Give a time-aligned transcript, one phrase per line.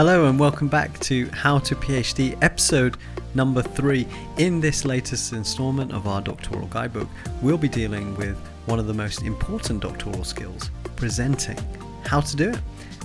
[0.00, 2.96] Hello and welcome back to How to PhD episode
[3.34, 4.08] number three.
[4.38, 7.06] In this latest installment of our doctoral guidebook,
[7.42, 8.34] we'll be dealing with
[8.64, 11.58] one of the most important doctoral skills presenting,
[12.02, 12.58] how to do it,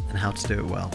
[0.08, 0.90] and how to do it well.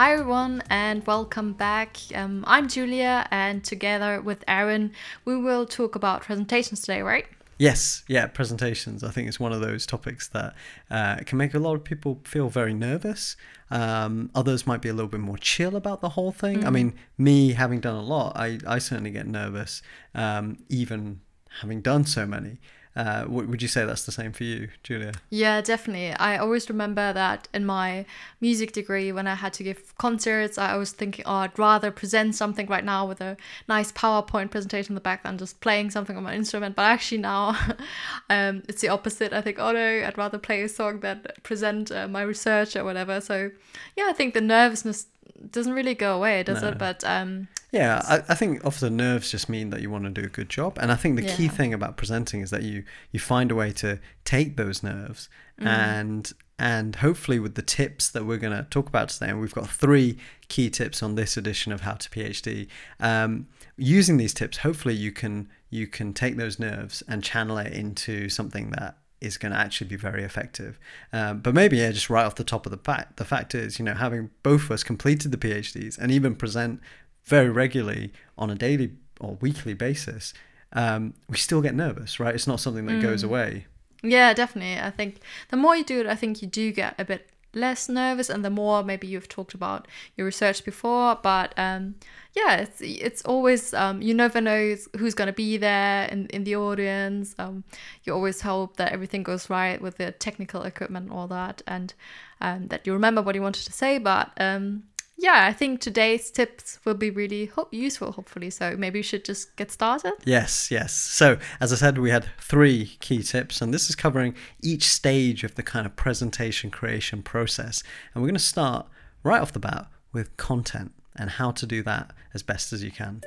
[0.00, 1.98] Hi everyone and welcome back.
[2.14, 4.92] Um, I'm Julia and together with Aaron
[5.26, 7.26] we will talk about presentations today, right?
[7.58, 9.04] Yes, yeah, presentations.
[9.04, 10.54] I think it's one of those topics that
[10.90, 13.36] uh, can make a lot of people feel very nervous.
[13.70, 16.60] Um, others might be a little bit more chill about the whole thing.
[16.60, 16.66] Mm.
[16.66, 19.82] I mean, me having done a lot, I, I certainly get nervous,
[20.14, 21.20] um, even
[21.60, 22.58] having done so many.
[23.00, 25.12] Uh, would you say that's the same for you, Julia?
[25.30, 26.12] Yeah, definitely.
[26.12, 28.04] I always remember that in my
[28.42, 32.34] music degree, when I had to give concerts, I was thinking, oh, I'd rather present
[32.34, 36.14] something right now with a nice PowerPoint presentation in the back than just playing something
[36.14, 36.76] on my instrument.
[36.76, 37.56] But actually, now
[38.28, 39.32] um, it's the opposite.
[39.32, 42.84] I think, oh no, I'd rather play a song than present uh, my research or
[42.84, 43.22] whatever.
[43.22, 43.50] So,
[43.96, 45.06] yeah, I think the nervousness
[45.50, 46.68] doesn't really go away, does no.
[46.68, 46.78] it?
[46.78, 50.22] But um, yeah, I, I think often nerves just mean that you want to do
[50.22, 51.36] a good job, and I think the yeah.
[51.36, 55.28] key thing about presenting is that you you find a way to take those nerves
[55.60, 55.66] mm.
[55.66, 59.54] and and hopefully with the tips that we're going to talk about today, and we've
[59.54, 60.18] got three
[60.48, 62.68] key tips on this edition of How to PhD.
[63.00, 67.72] Um, using these tips, hopefully you can you can take those nerves and channel it
[67.72, 70.78] into something that is going to actually be very effective.
[71.12, 73.78] Um, but maybe, yeah, just right off the top of the fact, the fact is,
[73.78, 76.80] you know, having both of us completed the PhDs and even present
[77.24, 80.32] very regularly on a daily or weekly basis,
[80.72, 82.34] um, we still get nervous, right?
[82.34, 83.02] It's not something that mm.
[83.02, 83.66] goes away.
[84.02, 84.80] Yeah, definitely.
[84.80, 87.88] I think the more you do it, I think you do get a bit less
[87.88, 91.18] nervous, and the more maybe you've talked about your research before.
[91.22, 91.96] But um,
[92.34, 96.44] yeah, it's it's always um, you never know who's going to be there in, in
[96.44, 97.34] the audience.
[97.38, 97.64] Um,
[98.04, 101.94] you always hope that everything goes right with the technical equipment and all that, and
[102.40, 103.98] um, that you remember what you wanted to say.
[103.98, 104.84] But um,
[105.20, 108.48] yeah, I think today's tips will be really ho- useful, hopefully.
[108.48, 110.14] So maybe we should just get started.
[110.24, 110.94] Yes, yes.
[110.94, 115.44] So, as I said, we had three key tips, and this is covering each stage
[115.44, 117.82] of the kind of presentation creation process.
[118.14, 118.86] And we're going to start
[119.22, 122.90] right off the bat with content and how to do that as best as you
[122.90, 123.20] can.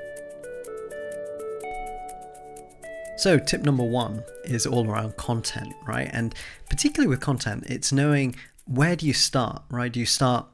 [3.18, 6.10] So, tip number one is all around content, right?
[6.12, 6.34] And
[6.70, 9.92] particularly with content, it's knowing where do you start, right?
[9.92, 10.48] Do you start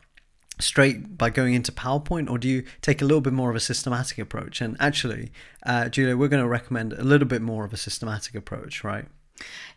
[0.60, 3.60] straight by going into PowerPoint, or do you take a little bit more of a
[3.60, 4.62] systematic approach?
[4.62, 5.32] And actually,
[5.66, 9.06] uh, Julia, we're going to recommend a little bit more of a systematic approach, right?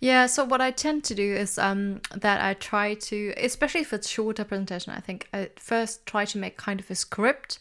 [0.01, 3.93] Yeah, so what I tend to do is um, that I try to, especially if
[3.93, 7.61] it's shorter presentation, I think I first try to make kind of a script.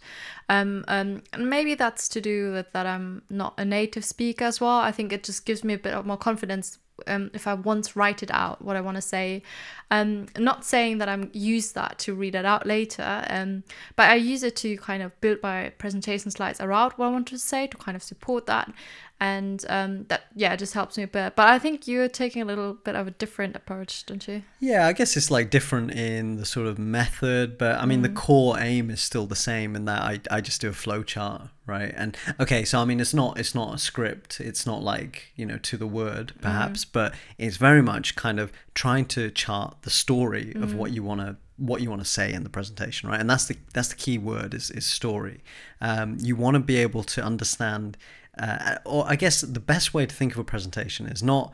[0.49, 4.59] Um, um, and maybe that's to do with that I'm not a native speaker as
[4.59, 4.79] well.
[4.79, 8.23] I think it just gives me a bit more confidence um, if I once write
[8.23, 9.43] it out, what I want to say.
[9.89, 13.63] Um, not saying that I'm use that to read it out later, um,
[13.95, 17.27] but I use it to kind of build my presentation slides around what I want
[17.27, 18.73] to say to kind of support that
[19.21, 22.41] and um, that yeah it just helps me a bit but i think you're taking
[22.41, 25.91] a little bit of a different approach don't you yeah i guess it's like different
[25.91, 28.03] in the sort of method but i mean mm.
[28.03, 31.03] the core aim is still the same in that I, I just do a flow
[31.03, 34.83] chart right and okay so i mean it's not it's not a script it's not
[34.83, 36.41] like you know to the word mm.
[36.41, 36.89] perhaps mm.
[36.91, 40.61] but it's very much kind of trying to chart the story mm.
[40.61, 43.29] of what you want to what you want to say in the presentation right and
[43.29, 45.41] that's the that's the key word is, is story
[45.79, 47.97] um, you want to be able to understand
[48.39, 51.51] uh, or I guess the best way to think of a presentation is not.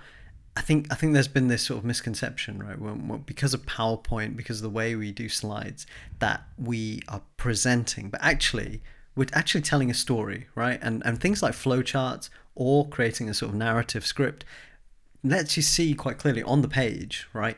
[0.56, 2.80] I think I think there's been this sort of misconception, right?
[2.80, 5.86] When, when, because of PowerPoint, because of the way we do slides,
[6.20, 8.82] that we are presenting, but actually
[9.18, 10.80] we're actually telling a story, right?
[10.82, 14.46] And and things like flowcharts or creating a sort of narrative script
[15.24, 17.58] lets you see quite clearly on the page, right?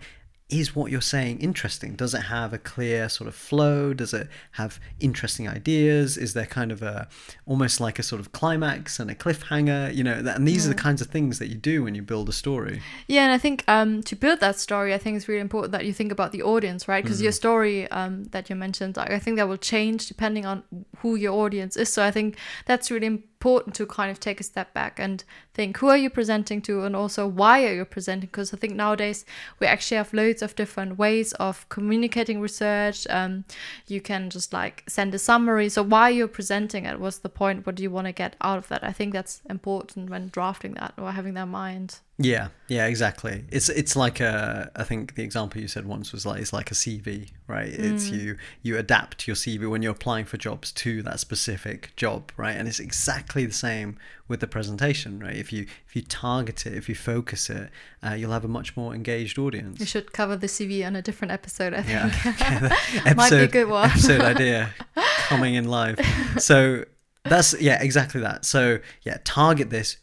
[0.49, 1.95] Is what you're saying interesting?
[1.95, 3.93] Does it have a clear sort of flow?
[3.93, 6.17] Does it have interesting ideas?
[6.17, 7.07] Is there kind of a
[7.45, 9.93] almost like a sort of climax and a cliffhanger?
[9.93, 10.71] You know, and these yeah.
[10.71, 12.81] are the kinds of things that you do when you build a story.
[13.07, 15.85] Yeah, and I think um, to build that story, I think it's really important that
[15.85, 17.03] you think about the audience, right?
[17.03, 17.25] Because mm-hmm.
[17.25, 20.63] your story um, that you mentioned, I think that will change depending on
[20.97, 21.93] who your audience is.
[21.93, 25.23] So I think that's really important important to kind of take a step back and
[25.53, 26.83] think who are you presenting to?
[26.83, 28.27] And also why are you presenting?
[28.27, 29.23] Because i think nowadays
[29.59, 33.07] we actually have loads of different ways of communicating research.
[33.09, 33.45] Um,
[33.87, 35.69] you can just like send a summary.
[35.69, 37.65] So why you're presenting it what's the point?
[37.65, 38.83] What do you want to get out of that?
[38.83, 43.45] I think that's important when drafting that or having that in mind Yeah, yeah, exactly.
[43.49, 46.69] It's it's like a I think the example you said once was like it's like
[46.69, 47.69] a CV, right?
[47.69, 52.33] It's you you adapt your CV when you're applying for jobs to that specific job,
[52.35, 52.57] right?
[52.57, 55.33] And it's exactly the same with the presentation, right?
[55.37, 57.69] If you if you target it, if you focus it,
[58.03, 59.79] uh, you'll have a much more engaged audience.
[59.79, 61.73] We should cover the CV on a different episode.
[61.73, 62.41] I Yeah, think
[63.07, 63.89] episode, might be a good one.
[63.91, 64.73] episode idea
[65.29, 65.97] coming in live.
[66.37, 66.83] So
[67.23, 68.43] that's yeah, exactly that.
[68.43, 69.95] So yeah, target this.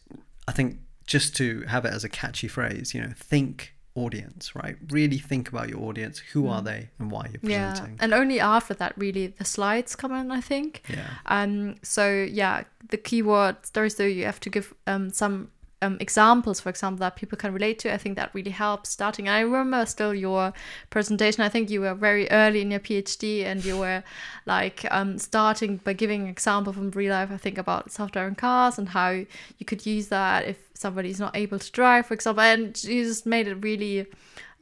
[0.47, 4.75] I think just to have it as a catchy phrase, you know, think audience, right?
[4.91, 6.19] Really think about your audience.
[6.33, 7.49] Who are they and why you're Mm.
[7.49, 7.97] yeah, presenting?
[7.99, 10.29] and only after that, really, the slides come in.
[10.31, 10.81] I think.
[10.87, 11.07] Yeah.
[11.25, 11.75] Um.
[11.81, 12.03] So
[12.41, 15.49] yeah, the keyword There's though you have to give um some
[15.81, 17.93] um examples, for example, that people can relate to.
[17.93, 19.29] I think that really helps starting.
[19.29, 20.53] I remember still your
[20.89, 21.43] presentation.
[21.43, 24.03] I think you were very early in your PhD, and you were
[24.45, 27.31] like um starting by giving an example from real life.
[27.31, 31.59] I think about self-driving cars and how you could use that if somebody's not able
[31.59, 32.43] to drive, for example.
[32.43, 34.07] And you just made it really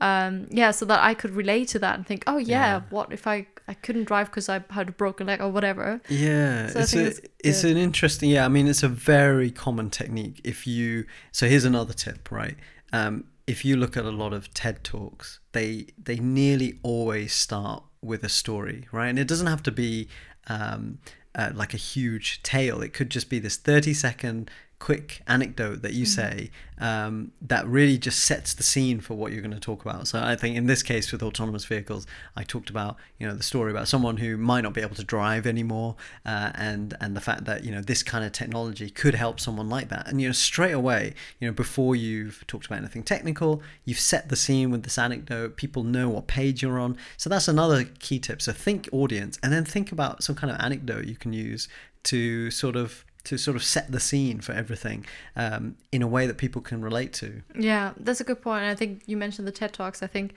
[0.01, 2.81] um yeah so that i could relate to that and think oh yeah, Yeah.
[2.89, 6.67] what if i i couldn't drive because i had a broken leg or whatever Yeah,
[6.67, 8.29] So it's a, it's it's an interesting.
[8.29, 10.41] Yeah, I mean, it's a very common technique.
[10.43, 12.57] If you so here's another tip, right?
[12.91, 17.83] Um, if you look at a lot of TED talks, they they nearly always start
[18.01, 19.07] with a story, right?
[19.07, 20.09] And it doesn't have to be
[20.47, 20.99] um,
[21.35, 22.81] uh, like a huge tale.
[22.81, 27.97] It could just be this thirty second quick anecdote that you say um, that really
[27.97, 30.07] just sets the scene for what you're going to talk about.
[30.07, 32.05] So I think in this case with autonomous vehicles,
[32.35, 35.03] I talked about you know the story about someone who might not be able to
[35.03, 35.95] drive anymore,
[36.25, 39.69] uh, and and the fact that you know this kind of technology could help someone
[39.69, 40.07] like that.
[40.07, 44.29] And you know straight away, you know before you've talked about anything technical, you've set
[44.29, 45.55] the scene with this anecdote.
[45.55, 46.97] People know what page you're on.
[47.15, 48.41] So that's another key tip.
[48.41, 51.69] So think audience, and then think about some kind of anecdote you can use
[52.03, 55.05] to sort of to sort of set the scene for everything
[55.35, 57.41] um, in a way that people can relate to.
[57.57, 58.63] Yeah, that's a good point.
[58.63, 60.01] And I think you mentioned the TED Talks.
[60.01, 60.33] I think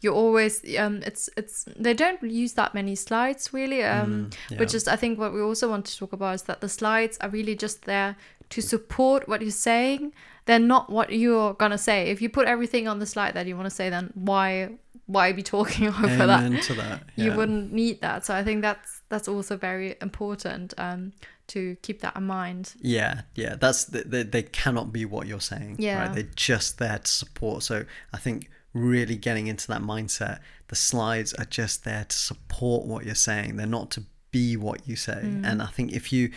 [0.00, 3.82] you always um it's it's they don't use that many slides really.
[3.84, 4.58] Um yeah.
[4.58, 7.16] which is I think what we also want to talk about is that the slides
[7.20, 8.16] are really just there
[8.50, 10.12] to support what you're saying.
[10.46, 12.10] They're not what you're gonna say.
[12.10, 14.70] If you put everything on the slide that you want to say, then why
[15.06, 16.44] why be talking over that?
[16.44, 17.04] Amen to that.
[17.16, 18.26] You wouldn't need that.
[18.26, 21.12] So I think that's that's also very important um
[21.48, 22.74] to keep that in mind.
[22.80, 25.76] Yeah, yeah, that's they, they, they cannot be what you're saying.
[25.78, 26.02] Yeah.
[26.02, 26.14] right?
[26.14, 27.62] they're just there to support.
[27.62, 32.86] So I think really getting into that mindset, the slides are just there to support
[32.86, 33.56] what you're saying.
[33.56, 35.20] They're not to be what you say.
[35.22, 35.44] Mm.
[35.44, 36.30] And I think if you,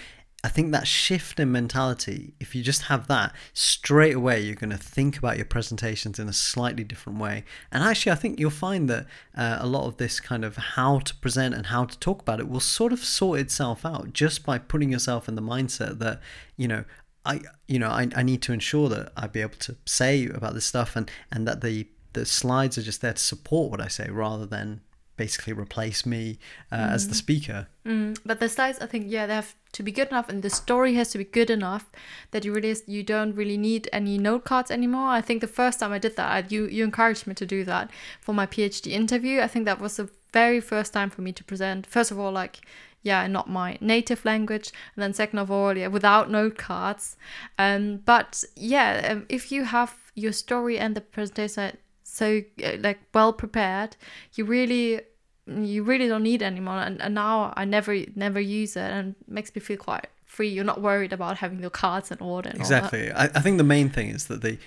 [0.45, 4.69] I think that shift in mentality, if you just have that straight away, you're going
[4.69, 7.45] to think about your presentations in a slightly different way.
[7.71, 10.99] And actually, I think you'll find that uh, a lot of this kind of how
[10.99, 14.45] to present and how to talk about it will sort of sort itself out just
[14.45, 16.21] by putting yourself in the mindset that,
[16.57, 16.83] you know,
[17.25, 20.53] I, you know, I, I need to ensure that I be able to say about
[20.53, 23.87] this stuff and, and that the, the slides are just there to support what I
[23.87, 24.81] say rather than
[25.17, 26.37] basically replace me
[26.71, 27.67] uh, as the speaker.
[27.85, 30.49] Mm, but the slides, I think, yeah, they have to be good enough, and the
[30.49, 31.89] story has to be good enough
[32.31, 35.09] that you really you don't really need any note cards anymore.
[35.09, 37.63] I think the first time I did that, I, you you encouraged me to do
[37.65, 37.91] that
[38.21, 39.41] for my PhD interview.
[39.41, 41.87] I think that was the very first time for me to present.
[41.87, 42.61] First of all, like
[43.03, 47.17] yeah, not my native language, and then second of all, yeah, without note cards.
[47.59, 51.77] Um, but yeah, um, if you have your story and the presentation
[52.15, 53.97] so uh, like well prepared,
[54.35, 55.01] you really
[55.47, 59.15] you really don't need it anymore and, and now i never never use it and
[59.21, 62.49] it makes me feel quite free you're not worried about having your cards in order
[62.49, 62.83] and all that.
[62.83, 63.11] Exactly.
[63.11, 64.57] I, I think the main thing is that the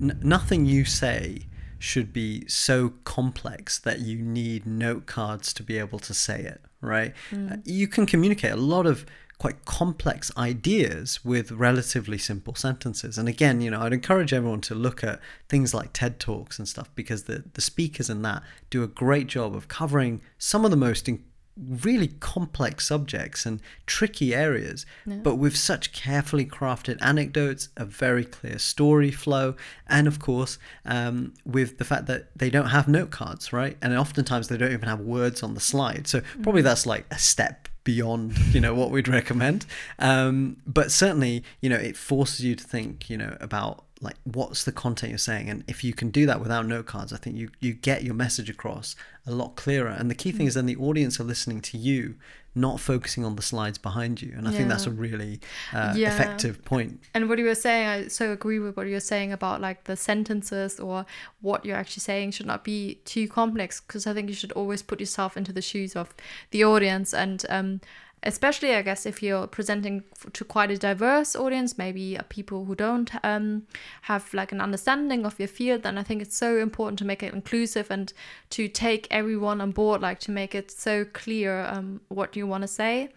[0.00, 1.42] n- nothing you say
[1.78, 6.60] should be so complex that you need note cards to be able to say it,
[6.80, 7.14] right?
[7.32, 9.06] Uh, you can communicate a lot of
[9.38, 13.16] quite complex ideas with relatively simple sentences.
[13.16, 16.66] And again, you know, I'd encourage everyone to look at things like TED Talks and
[16.68, 20.72] stuff because the, the speakers in that do a great job of covering some of
[20.72, 21.22] the most in-
[21.56, 24.86] really complex subjects and tricky areas,
[25.22, 29.56] but with such carefully crafted anecdotes, a very clear story flow,
[29.88, 33.76] and of course, um, with the fact that they don't have note cards, right?
[33.82, 36.06] And oftentimes they don't even have words on the slide.
[36.06, 39.64] So probably that's like a step beyond you know what we'd recommend.
[39.98, 44.64] Um, but certainly you know it forces you to think you know about like what's
[44.64, 45.48] the content you're saying.
[45.48, 48.14] And if you can do that without note cards i think you you get your
[48.14, 48.94] message across
[49.26, 49.88] a lot clearer.
[49.88, 52.16] And the key thing is then the audience are listening to you
[52.58, 55.40] not focusing on the slides behind you and i think that's a really
[55.72, 56.08] uh, Yeah.
[56.14, 56.90] effective point.
[56.90, 59.60] point and what you were saying i so agree with what you were saying about
[59.60, 61.06] like the sentences or
[61.40, 64.82] what you're actually saying should not be too complex because i think you should always
[64.82, 66.14] put yourself into the shoes of
[66.50, 67.80] the audience and um
[68.22, 72.74] especially I guess if you're presenting to quite a diverse audience, maybe uh, people who
[72.74, 73.66] don't um,
[74.02, 77.22] have like an understanding of your field, then I think it's so important to make
[77.22, 78.12] it inclusive and
[78.50, 82.62] to take everyone on board, like to make it so clear um, what you want
[82.62, 83.10] to say.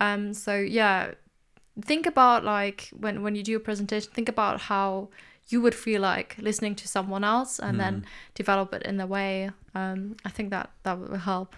[0.00, 1.12] Um, so yeah,
[1.80, 5.08] think about like when when you do a presentation, think about how
[5.48, 9.50] you would feel like listening to someone else, and then develop it in the way.
[9.74, 11.54] Um, I think that that will help.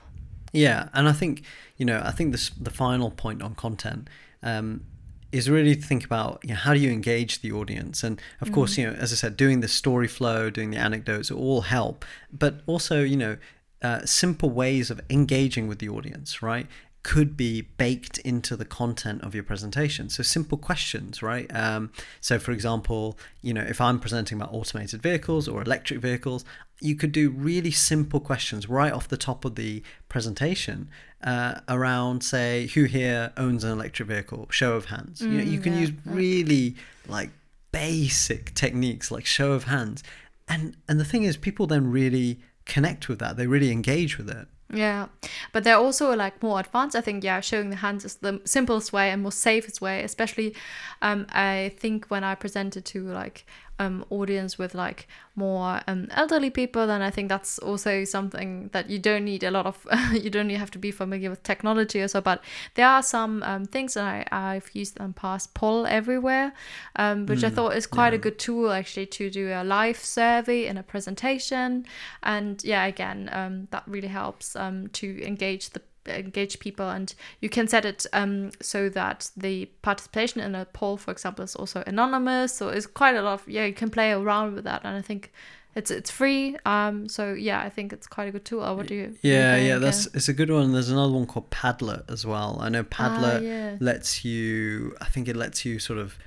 [0.52, 1.42] Yeah, and I think
[1.76, 4.08] you know, I think this the final point on content
[4.42, 4.84] um,
[5.30, 8.52] is really to think about you know, how do you engage the audience, and of
[8.52, 12.04] course, you know, as I said, doing the story flow, doing the anecdotes, all help,
[12.32, 13.36] but also you know,
[13.82, 16.66] uh, simple ways of engaging with the audience, right?
[17.08, 20.10] Could be baked into the content of your presentation.
[20.10, 21.46] So simple questions, right?
[21.56, 26.44] Um, so for example, you know, if I'm presenting about automated vehicles or electric vehicles,
[26.80, 30.90] you could do really simple questions right off the top of the presentation
[31.24, 34.46] uh, around, say, who here owns an electric vehicle?
[34.50, 35.22] Show of hands.
[35.22, 37.30] you know, you can yeah, use really like
[37.72, 40.04] basic techniques like show of hands,
[40.46, 43.38] and and the thing is, people then really connect with that.
[43.38, 44.46] They really engage with it.
[44.70, 45.06] Yeah,
[45.52, 46.94] but they're also like more advanced.
[46.94, 50.02] I think yeah, showing the hands is the simplest way and most safest way.
[50.02, 50.54] Especially,
[51.00, 53.46] um, I think when I presented to like
[53.78, 58.90] um audience with like more um elderly people, then I think that's also something that
[58.90, 59.86] you don't need a lot of.
[60.12, 62.20] you don't have to be familiar with technology or so.
[62.20, 62.42] But
[62.74, 65.54] there are some um, things that I I've used in the past.
[65.54, 66.52] Poll everywhere,
[66.96, 70.66] um, which I thought is quite a good tool actually to do a live survey
[70.66, 71.86] in a presentation,
[72.22, 77.48] and yeah, again, um, that really helps um, to engage the engage people and you
[77.48, 81.82] can set it um, so that the participation in a poll for example is also
[81.86, 84.96] anonymous so it's quite a lot of yeah you can play around with that and
[84.96, 85.32] i think
[85.74, 88.94] it's it's free um so yeah i think it's quite a good tool what do
[88.94, 90.72] you what do you Yeah, yeah, that's it's a good one.
[90.72, 92.58] There's another one called Padlet as well.
[92.60, 93.76] I know Padlet Ah, yeah.
[93.78, 94.96] lets you.
[95.00, 96.18] I think it lets you sort of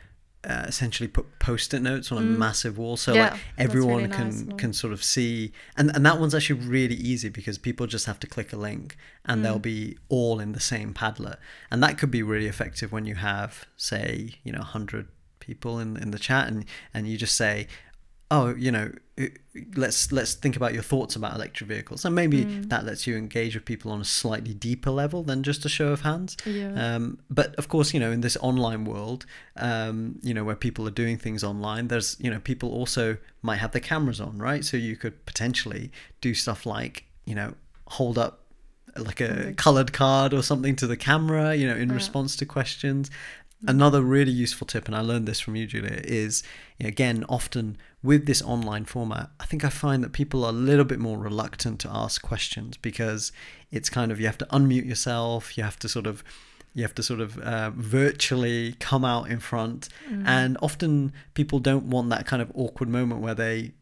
[0.43, 3.15] uh, essentially put post-it notes on a massive wall, so Mm.
[3.15, 4.55] Yeah, like everyone really can nice, yeah.
[4.57, 5.51] can sort of see.
[5.77, 8.97] And and that one's actually really easy because people just have to click a link,
[9.25, 9.43] and Mm.
[9.43, 11.37] they'll be all in the same Padlet,
[11.69, 15.07] and that could be really effective when you have, say, you know, hundred
[15.39, 17.67] people in in the chat, and and you just say
[18.33, 18.89] oh you know
[19.75, 22.05] let's let's think about your thoughts about electric vehicles.
[22.05, 22.69] And maybe Mm.
[22.69, 25.89] that lets you engage with people on a slightly deeper level than just a show
[25.89, 26.37] of hands.
[26.45, 26.95] Yeah.
[26.95, 29.25] um, but of course you know in this online world
[29.57, 33.57] um, you know where people are doing things online there's you know people also might
[33.57, 34.63] have their cameras on right?
[34.65, 37.53] So you could potentially do stuff like you know
[37.87, 38.39] hold up
[38.97, 43.09] like a colored card or something to the camera you know in response to questions
[43.67, 46.43] another really useful tip and i learned this from you julia is
[46.79, 50.85] again often with this online format i think i find that people are a little
[50.85, 53.31] bit more reluctant to ask questions because
[53.71, 56.23] it's kind of you have to unmute yourself you have to sort of
[56.73, 59.89] you have to sort of uh, virtually come out in front.
[60.25, 63.73] And often people don't want that kind of awkward moment where they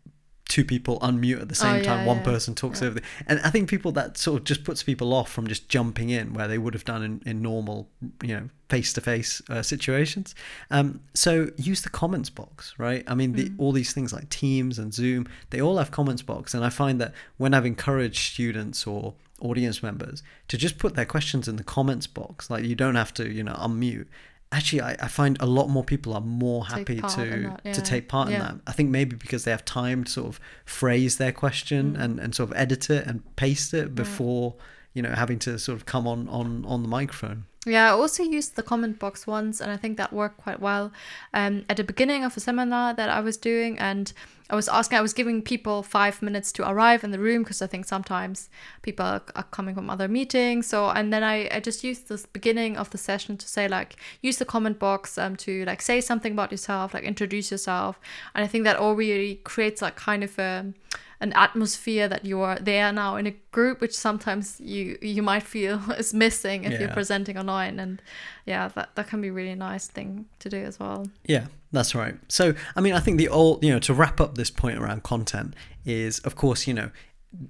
[0.50, 3.01] two people unmute at the same Oh, time yeah, one yeah, person talks over the
[3.27, 6.34] and i think people that sort of just puts people off from just jumping in
[6.34, 7.88] where they would have done in, in normal
[8.22, 10.36] you know face-to-face uh, situations.
[10.70, 13.03] Um, so use the comments box right?
[13.08, 16.53] I mean the, all these things like teams and zoom they all have comments box
[16.53, 21.06] and i find that when i've encouraged students or audience members to just put their
[21.06, 24.08] questions in the comments box like you don't have to you know unmute
[24.51, 27.82] actually I, I find a lot more people are more happy to in that, to
[27.82, 28.39] take part in Yeah.
[28.39, 32.01] that I think maybe because they have time to sort of phrase their question Mm.
[32.03, 34.56] and, and sort of edit it and paste it before
[34.94, 38.24] you know having to sort of come on on on the microphone Yeah, I also
[38.24, 40.94] used the comment box once, and I think that worked quite well.
[41.34, 44.13] Um, at the beginning of a seminar that I was doing, and
[44.50, 47.62] I was asking, I was giving people five minutes to arrive in the room because
[47.62, 48.50] I think sometimes
[48.82, 50.68] people are, coming from other meetings.
[50.68, 53.98] So, and then I, I just used this beginning of the session to say, like,
[54.22, 58.00] use the comment box um, to like say something about yourself, like introduce yourself.
[58.34, 60.74] And I think that already creates like kind of a
[61.21, 65.43] an atmosphere that you are there now in a group which sometimes you you might
[65.43, 67.79] feel is missing if you're presenting online.
[67.79, 68.01] And
[68.45, 71.07] yeah that, that can be a really nice thing to do as well.
[71.25, 72.15] Yeah, that's right.
[72.27, 75.03] So, I mean, I think the old, you know, to wrap up this point around
[75.03, 76.91] content is, of course, you know,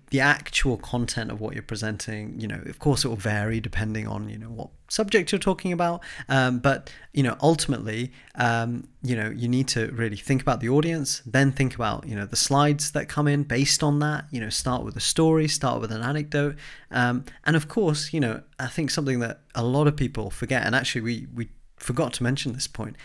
[0.09, 4.05] the actual content of what you're presenting, you know, of course, it will vary depending
[4.07, 6.01] on, you know, what subject you're talking about.
[6.27, 10.67] Um, but, you know, ultimately, um, you know, you need to really think about the
[10.67, 14.41] audience, then think about, you know, the slides that come in based on that, you
[14.41, 16.57] know, start with a story, start with an anecdote.
[16.91, 20.65] Um, and of course, you know, I think something that a lot of people forget,
[20.65, 22.97] and actually we, we forgot to mention this point,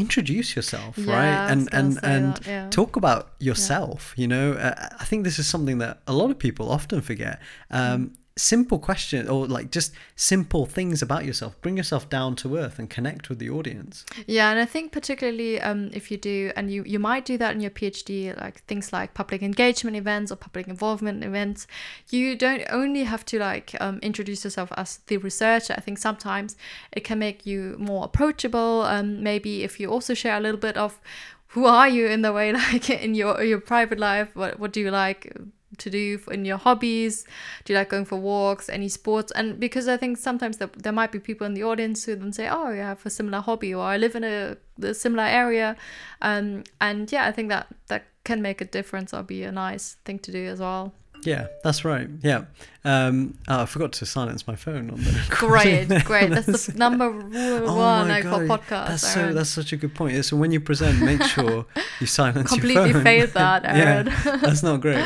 [0.00, 1.52] introduce yourself Yeah, right?
[1.52, 2.70] And and and that, yeah.
[2.70, 4.46] talk about yourself you know?
[4.66, 7.36] Uh, i think this is something that a lot of people often forget.
[7.70, 8.00] Um,
[8.36, 12.88] simple question or like just simple things about yourself bring yourself down to earth and
[12.88, 16.84] connect with the audience Yeah, and I think particularly um, if you do, and you,
[16.84, 20.68] you might do that in your PhD, like things like public engagement events or public
[20.68, 21.66] involvement events,
[22.10, 25.74] you don't only have to like um, introduce yourself as the researcher.
[25.76, 26.56] I think sometimes
[26.92, 28.82] it can make you more approachable.
[28.82, 31.00] Um, maybe if you also share a little bit of
[31.48, 34.80] who are you in the way, like in your your private life, what what do
[34.80, 35.32] you like
[35.78, 37.24] to do in your hobbies
[37.64, 40.92] do you like going for walks any sports and because i think sometimes there, there
[40.92, 43.72] might be people in the audience who then say oh you have a similar hobby
[43.72, 45.76] or i live in a, a similar area
[46.22, 49.96] um, and yeah i think that that can make a difference or be a nice
[50.04, 52.44] thing to do as well yeah that's right yeah
[52.84, 57.10] um oh, i forgot to silence my phone on the great great that's the number
[57.10, 59.32] one Oh my for podcasts That's so.
[59.32, 60.24] That's such a good point.
[60.24, 61.66] So when you present, make sure
[62.00, 63.04] you silence Completely your phone.
[63.04, 64.06] failed that, Aaron.
[64.06, 65.04] yeah, that's not great.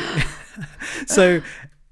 [1.05, 1.41] so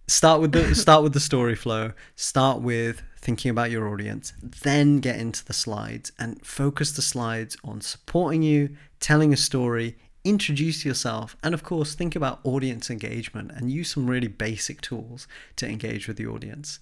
[0.08, 1.94] start with the start with the story flow.
[2.16, 4.34] Start with thinking about your audience.
[4.42, 9.98] Then get into the slides and focus the slides on supporting you, telling a story,
[10.24, 15.28] introduce yourself, and of course think about audience engagement and use some really basic tools
[15.56, 16.80] to engage with the audience.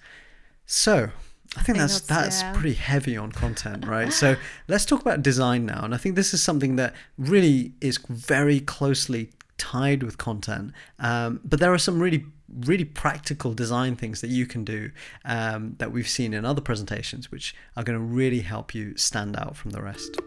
[0.65, 1.09] So
[1.55, 2.53] I think think that's that's- that's yeah.
[2.53, 4.11] pretty heavy on content, right?
[4.13, 4.35] so
[4.67, 8.59] let's talk about design now, and I think this is something that really is very
[8.59, 10.73] closely tied with content.
[10.97, 12.25] Um, but there are some really
[12.59, 14.91] really practical design things that you can do
[15.23, 19.37] um, that we've seen in other presentations, which are going to really help you stand
[19.37, 20.19] out from the rest.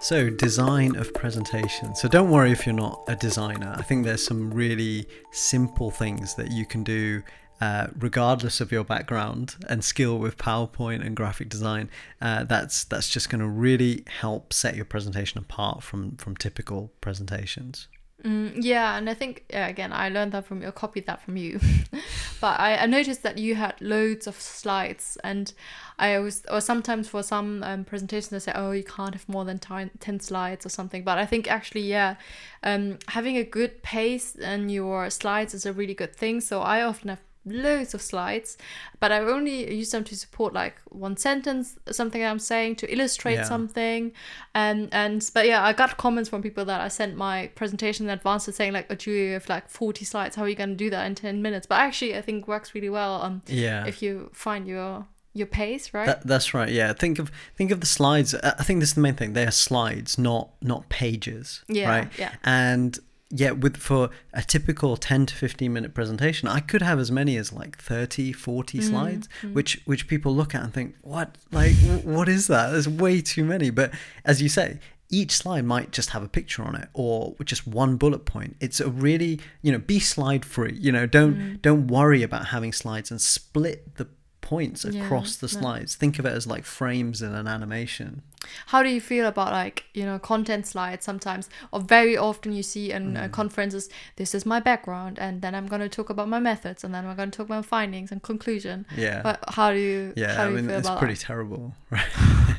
[0.00, 1.94] So, design of presentation.
[1.94, 3.72] So, don't worry if you're not a designer.
[3.78, 7.22] I think there's some really simple things that you can do,
[7.62, 11.88] uh, regardless of your background and skill with PowerPoint and graphic design.
[12.20, 16.90] Uh, that's that's just going to really help set your presentation apart from from typical
[17.00, 17.86] presentations.
[18.24, 21.36] Mm, yeah, and I think yeah, again I learned that from you, copied that from
[21.36, 21.60] you.
[22.40, 25.52] but I, I noticed that you had loads of slides, and
[26.00, 29.44] I was or sometimes for some um, presentations they say, oh, you can't have more
[29.44, 31.04] than 10, 10 slides or something.
[31.04, 32.16] But I think actually, yeah,
[32.64, 36.40] um, having a good pace in your slides is a really good thing.
[36.40, 38.56] So I often have loads of slides
[39.00, 43.34] but i only use them to support like one sentence something i'm saying to illustrate
[43.34, 43.42] Yeah.
[43.44, 44.12] something
[44.54, 48.10] and and but yeah i got comments from people that i sent my presentation in
[48.10, 50.70] advance to saying like oh Julia, you have like 40 slides how are you going
[50.70, 53.86] to do that in 10 minutes but actually i think works really well um Yeah.
[53.86, 56.68] if you find your your pace right That, that's right.
[56.68, 56.92] Yeah.
[56.92, 58.34] Think of think of the slides.
[58.34, 59.32] I I think this is the main thing.
[59.32, 61.64] They are slides, not not pages.
[61.68, 62.08] Yeah, Right.
[62.18, 62.32] yeah.
[62.44, 62.98] And
[63.34, 67.36] yeah, with for a typical 10 to 15 minute presentation, I could have as many
[67.38, 71.36] as like 30, 40 Mm, slides, which which people look at and think, "What?
[71.50, 72.70] Like what is that?
[72.70, 73.92] There's way too many." But
[74.24, 74.78] as you say,
[75.10, 78.56] each slide might just have a picture on it or just one bullet point.
[78.60, 80.76] It's a really, you know, be slide free.
[80.80, 81.62] You know, don't Mm.
[81.62, 84.08] don't worry about having slides and split the
[84.40, 85.60] points Yeah, across the no.
[85.60, 85.94] slides.
[85.94, 88.22] Think of it as like frames in an animation.
[88.66, 92.62] How do you feel about like you know content slides sometimes or very often you
[92.62, 93.24] see in Mm.
[93.24, 96.84] uh, conferences this is my background and then i'm going to talk about my methods
[96.84, 99.22] and then we're going to talk about findings and conclusion Yeah.
[99.22, 101.20] but how do you Yeah, I do you mean it's pretty that?
[101.20, 102.06] terrible, right?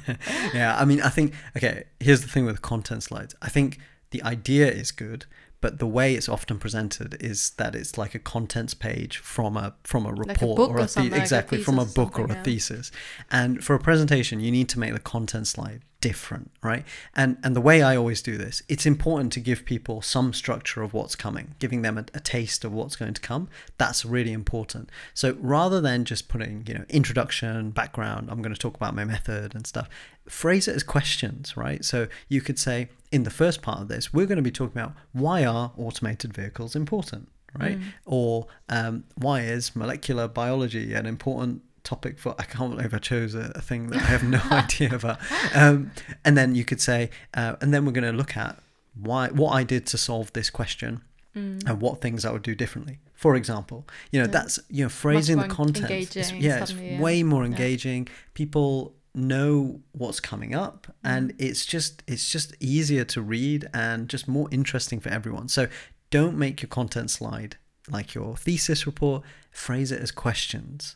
[0.53, 3.35] yeah, I mean I think okay, here's the thing with content slides.
[3.41, 3.79] I think
[4.11, 5.25] the idea is good,
[5.63, 9.73] but the way it's often presented is that it's like a contents page from a
[9.85, 11.85] from a a report book or or a the- something, like a exactly from a
[11.85, 12.43] thesis or book or a yeah.
[12.43, 12.91] thesis.
[13.31, 16.83] And for a presentation, you need to make the content slide different, right?
[17.15, 20.83] And and the way I always do this, it's important to give people some structure
[20.83, 23.47] of what's coming, giving them a, a taste of what's going to come.
[23.77, 24.89] That's really important.
[25.13, 29.05] So rather than just putting, you know, introduction, background, I'm going to talk about my
[29.05, 29.87] method and stuff,
[30.27, 31.85] phrase it as questions, right?
[31.85, 34.77] So you could say, in the first part of this, we're going to be talking
[34.77, 37.77] about why are automated vehicles important, right?
[38.05, 43.35] Or um, why is molecular biology an important topic for I can't believe I chose
[43.35, 45.19] a, a thing that I have no idea about.
[45.53, 45.91] Um,
[46.25, 48.57] and then you could say, uh, and then we're going to look at
[48.95, 51.01] why what I did to solve this question
[51.35, 52.99] and what things I would do differently.
[53.15, 54.31] For example, you know Yeah.
[54.31, 55.89] that's you know phrasing the content.
[55.89, 56.99] It's, engaging yeah, it's yeah.
[57.01, 57.49] way more Yeah.
[57.51, 58.07] engaging.
[58.35, 61.35] People know what's coming up and Mm.
[61.47, 65.67] it's just it's just easier to read and just more interesting for everyone so
[66.09, 67.55] don't make your content slide
[67.91, 70.95] like your thesis report phrase it as questions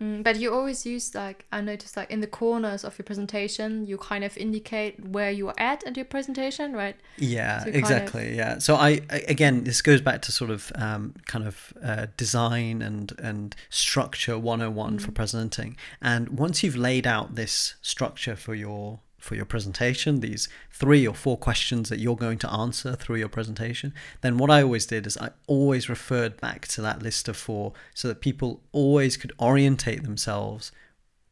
[0.00, 3.86] Mm, but you always use like I noticed like in the corners of your presentation
[3.86, 7.68] you kind of indicate where you are at in your presentation right Yeah, So kind
[7.76, 8.36] of- exactly.
[8.36, 8.58] Yeah.
[8.58, 12.82] So I I- again, this goes back to sort of um, kind of uh, design
[12.82, 15.00] and and structure 101 Mm.
[15.00, 15.76] for presenting.
[16.02, 21.14] And once you've laid out this structure for your for your presentation, these three or
[21.14, 25.06] four questions that you're going to answer through your presentation, then what I always did
[25.06, 29.32] is I always referred back to that list of four so that people always could
[29.40, 30.70] orientate themselves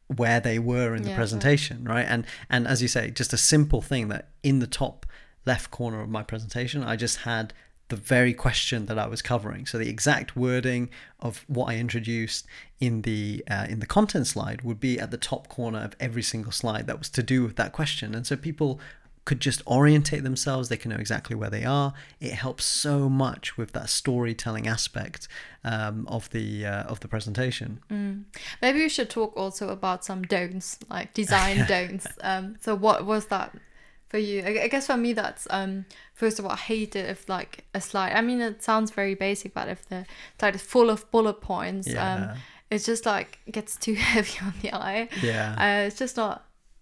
[0.07, 2.05] where they were in the Yeah, presentation, right?
[2.09, 5.05] And and as you say, just a simple thing that in the top
[5.45, 7.53] left corner of my presentation, I just had
[7.93, 9.67] the very question that I was covering.
[9.67, 12.47] So the exact wording of what I introduced
[12.79, 16.23] in the uh, in the content slide would be at the top corner of every
[16.23, 18.15] single slide that was to do with that question.
[18.15, 18.79] And so people
[19.25, 23.57] could just orientate themselves they can know exactly where they are it helps so much
[23.57, 25.29] with that storytelling aspect
[25.63, 27.79] um, of the uh, of the presentation
[28.61, 32.07] Maybe we should talk also about some don'ts, like design don'ts.
[32.21, 33.55] Um, so what was that
[34.13, 34.37] for you?
[34.49, 37.65] I, I guess for me, that's um, first of all, I hate it if like
[37.73, 38.13] a slide.
[38.13, 40.05] I mean, it sounds very basic, but if the
[40.39, 42.13] slide is full of bullet points, Yeah.
[42.13, 42.37] um,
[42.71, 45.09] it's just like gets too heavy on the eye.
[45.21, 46.35] yeah Uh, it's just not,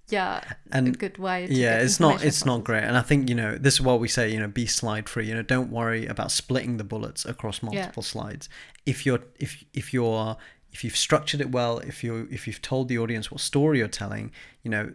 [0.10, 0.42] yeah,
[0.72, 1.48] a And- good way.
[1.48, 3.98] To yeah it's not it's not great and i think you know this is what
[4.04, 7.22] we say you know be slide free you know don't worry about splitting the bullets
[7.34, 8.50] across multiple slides
[8.86, 10.36] if you're if if you're
[10.72, 13.88] if you've structured it well if you if you've told the audience what story you're
[13.88, 14.32] telling
[14.64, 14.94] you know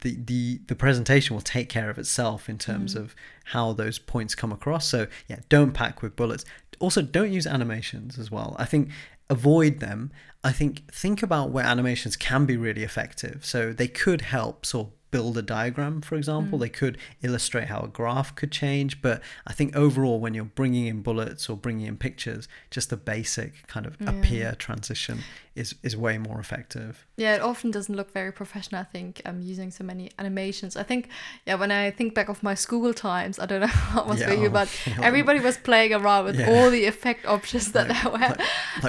[0.00, 3.00] the the the presentation will take care of itself in terms mm.
[3.00, 4.86] of how those points come across.
[4.86, 6.44] So yeah don't pack with bullets.
[6.78, 8.56] Also don't use animations as well.
[8.58, 8.90] I think
[9.28, 10.10] avoid them.
[10.42, 13.44] I think think about where animations can be really effective.
[13.44, 17.80] So they could help sort of build a diagram for example they could illustrate how
[17.80, 21.86] a graph could change but i think overall when you're bringing in bullets or bringing
[21.86, 25.18] in pictures just the basic kind of appear transition
[25.56, 28.80] is is way more effective Yeah, it often doesn't look very professional.
[28.80, 30.76] I think um, using so many animations.
[30.76, 31.08] I think
[31.44, 34.22] yeah, when I think back of my school times, I don't know how it was
[34.22, 35.00] for Yeah, you, oh, but yeah.
[35.02, 36.50] everybody was playing around with Yeah.
[36.50, 38.18] all the effect options that there were.
[38.18, 38.40] like,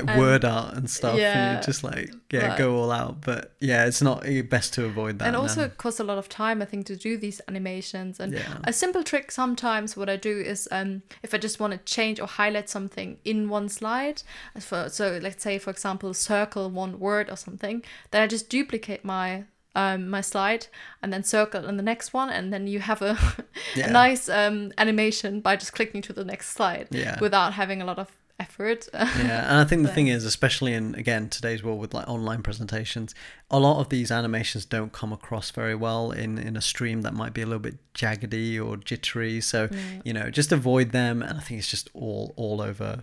[0.08, 3.22] like word art and stuff and yeah, you just like yeah but- go all out
[3.22, 5.66] but yeah it's not eh, best to avoid that and also now.
[5.68, 8.20] it costs a lot of time, I think, to do these animations.
[8.20, 8.58] And Yeah.
[8.64, 12.20] a simple trick sometimes, what I do is um, if I just want to change
[12.20, 14.24] or highlight something in one slide,
[14.60, 19.04] for, so let's say, for example, circle one word or something, then I just duplicate
[19.06, 20.68] my um, my slide
[21.02, 23.18] and then circle on the next one, and then you have a,
[23.76, 23.88] Yeah.
[23.88, 27.18] a nice um, animation by just clicking to the next slide Yeah.
[27.22, 28.10] without having a lot of
[28.52, 28.88] effort.
[28.94, 32.08] yeah and i think the But- thing is especially in again today's world with like
[32.08, 33.14] online presentations
[33.50, 37.14] a lot of these animations don't come across very well in in a stream that
[37.14, 39.70] might be a little bit jaggedy or jittery so
[40.04, 43.02] you know just avoid them and i think it's just all all over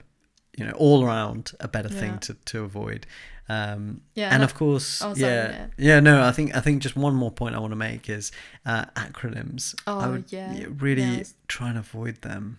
[0.57, 3.07] you know all around a better thing to to avoid
[3.51, 5.67] um Yeah, and of course oh, sorry, yeah, yeah.
[5.95, 8.31] yeah no i think i think just one more point i want to make is
[8.67, 10.67] uh acronyms i Oh, would yeah.
[10.79, 11.35] really Yes.
[11.47, 12.59] try and avoid them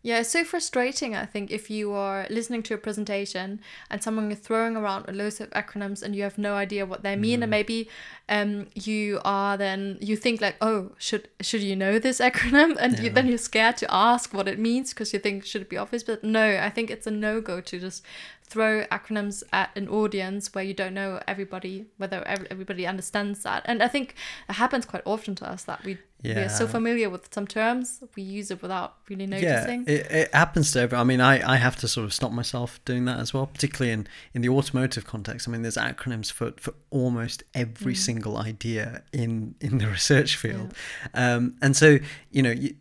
[0.00, 4.30] Yeah, it's so frustrating, I think, if you are listening to a presentation and someone
[4.30, 7.42] is throwing around loads of acronyms and you have no idea what they mean, Mm.
[7.42, 7.88] and maybe
[8.28, 12.76] um, you are then, you think like, oh, should should you know this acronym?
[12.78, 15.68] And you, then you're scared to ask what it means because you think, should it
[15.68, 16.04] be obvious?
[16.04, 18.04] But no, I think it's a no-go to just
[18.48, 23.62] throw acronyms at an audience where you don't know everybody, whether everybody understands that.
[23.66, 24.14] And I think
[24.48, 26.36] it happens quite often to us that we, yeah.
[26.36, 29.84] we are so familiar with some terms, we use it without really noticing.
[29.86, 30.96] Yeah, it, it happens to every.
[30.96, 33.92] I mean, I, I have to sort of stop myself doing that as well, particularly
[33.92, 35.46] in, in the automotive context.
[35.46, 37.96] I mean, there's acronyms for, for almost every Mm.
[37.96, 40.74] single idea in in the research field,
[41.14, 41.98] um, and so
[42.30, 42.74] you know you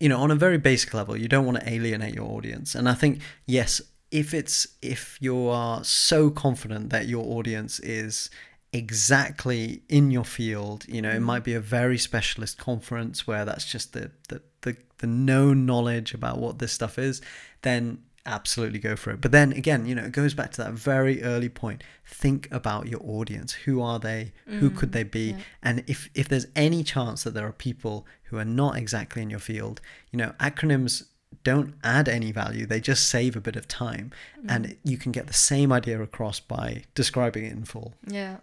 [0.00, 2.88] you know on a very basic level, you don't want to alienate your audience, and
[2.88, 3.80] I think yes,
[4.14, 8.30] if it's if you are so confident that your audience is
[8.72, 11.22] exactly in your field you know it mm.
[11.22, 16.14] might be a very specialist conference where that's just the the the, the known knowledge
[16.14, 17.20] about what this stuff is
[17.62, 19.20] then absolutely go for it.
[19.20, 21.82] But then again you know it goes back to that very early point.
[22.06, 23.52] Think about your audience.
[23.52, 24.32] Who are they?
[24.46, 25.30] Who could mm, they be?
[25.32, 25.38] yeah.
[25.62, 29.28] and if if there's any chance that there are people who are not exactly in
[29.28, 31.04] your field you know acronyms
[31.42, 34.12] don't add any value they just save a bit of time
[34.48, 38.36] and you can get the same idea across by describing it in full Yeah.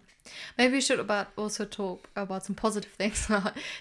[0.58, 3.30] Maybe we should about also talk about some positive things.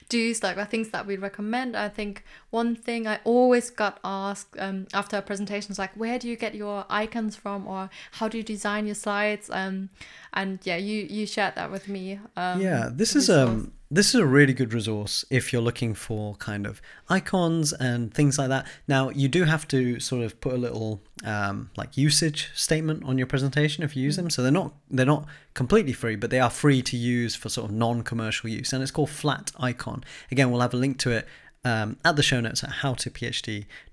[0.10, 1.76] Do's like things that we recommend.
[1.76, 6.20] I think one thing I always got asked um, after a presentation is like, where
[6.20, 9.50] do you get your icons from, or how do you design your slides?
[9.52, 9.90] Um,
[10.34, 12.20] and yeah, you you shared that with me.
[12.36, 16.36] Um, yeah this is um this is a really good resource if you're looking for
[16.36, 18.66] kind of icons and things like that.
[18.88, 23.18] Now you do have to sort of put a little um, like usage statement on
[23.18, 24.30] your presentation if you use them.
[24.30, 27.70] So they're not they're not completely free but they are free to use for sort
[27.70, 28.72] of non-commercial use.
[28.72, 30.04] And it's called Flaticon.
[30.32, 31.28] Again we'll have a link to it
[31.66, 32.72] um, at the show notes at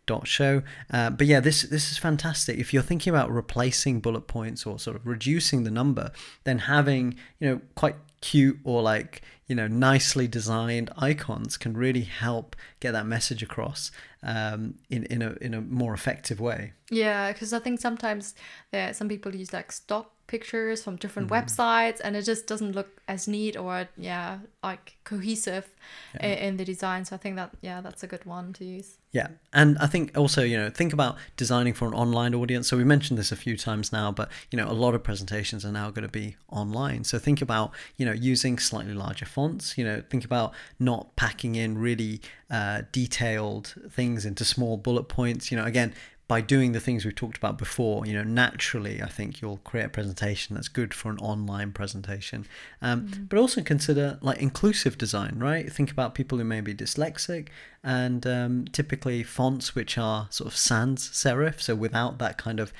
[0.09, 0.62] howtophd.show.
[0.90, 2.59] Uh, but yeah, this this is fantastic.
[2.59, 6.12] If you're thinking about replacing bullet points or sort of reducing the number,
[6.44, 12.03] then having you know quite cute or like you know nicely designed icons can really
[12.03, 13.90] help get that message across
[14.23, 16.73] um, in in a in a more effective way.
[16.90, 18.35] Yeah, because I think sometimes
[18.73, 21.45] there some people use like stock pictures from different mm-hmm.
[21.45, 25.67] websites and it just doesn't look as neat or yeah like cohesive
[26.14, 26.27] yeah.
[26.27, 27.05] in, in the design.
[27.05, 28.99] So i think that yeah that's a good one to use.
[29.11, 29.29] Yeah.
[29.53, 32.69] And i think also you know think about designing for an online audience.
[32.69, 35.64] So we mentioned this a few times now but you know a lot of presentations
[35.64, 37.05] are now going to be online.
[37.05, 41.55] So think about you know using slightly larger fonts you know think about not packing
[41.55, 45.51] in really uh, detailed things into small bullet points.
[45.51, 45.95] You know again
[46.29, 49.87] by doing the things we've talked about before, you know, naturally, I think you'll create
[49.87, 52.47] a presentation that's good for an online presentation.
[52.83, 53.25] Um, mm-hmm.
[53.25, 55.73] But also consider like inclusive design, right?
[55.73, 57.49] Think about people who may be dyslexic
[57.83, 62.75] and um, typically fonts which are sort of sans serif, so without that kind of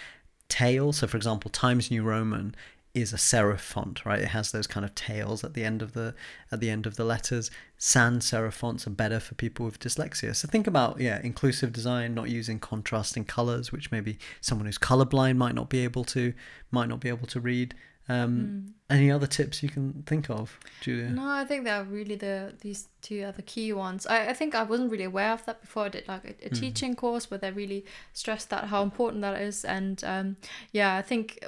[0.51, 0.93] tail.
[0.93, 2.55] So, for example, Times New Roman
[2.95, 4.21] is a serif font, right?
[4.21, 6.15] It has those kind of tails at the end of the
[6.51, 7.51] at the end of the letters.
[7.77, 10.35] Sans serif fonts are better for people with dyslexia.
[10.35, 15.37] So think about yeah, inclusive design, not using contrasting colors, which maybe someone who's colorblind
[15.37, 16.33] might not be able to
[16.71, 17.75] might not be able to read.
[18.09, 18.73] Um, mm.
[18.91, 21.11] Any other tips you can think of, Julia?
[21.11, 24.07] No, I think they're really the these two are the key ones.
[24.07, 25.85] I, I think I wasn't really aware of that before.
[25.85, 26.59] I did like a, a mm.
[26.59, 30.37] teaching course where they really stressed that how important that is, and um,
[30.73, 31.45] yeah, I think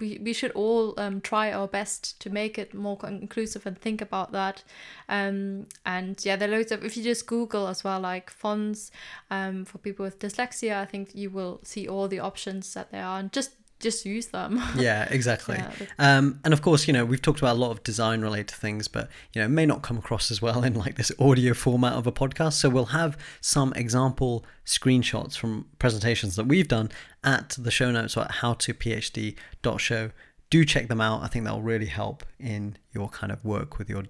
[0.00, 4.00] we we should all um, try our best to make it more inclusive and think
[4.00, 4.64] about that.
[5.08, 8.90] Um, and yeah, there are loads of if you just Google as well like fonts
[9.30, 13.04] um, for people with dyslexia, I think you will see all the options that there
[13.04, 13.52] are, and just
[13.84, 14.60] just use them.
[14.76, 15.58] yeah, exactly.
[15.58, 15.86] Yeah.
[15.98, 18.88] Um, and of course, you know, we've talked about a lot of design related things,
[18.88, 21.92] but you know, it may not come across as well in like this audio format
[21.92, 22.54] of a podcast.
[22.54, 26.90] So we'll have some example screenshots from presentations that we've done
[27.22, 30.10] at the show notes or at howtophd.show.
[30.50, 31.22] Do check them out.
[31.22, 34.04] I think that will really help in your kind of work with your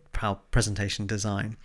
[0.51, 1.57] presentation design.